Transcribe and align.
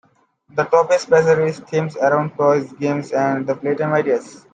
The 0.49 0.63
Topaz 0.63 1.05
Passage 1.05 1.47
is 1.49 1.59
themed 1.59 1.95
around 1.97 2.31
toys, 2.35 2.73
games, 2.79 3.11
and 3.11 3.47
other 3.47 3.53
"playtime" 3.59 3.93
ideas. 3.93 4.43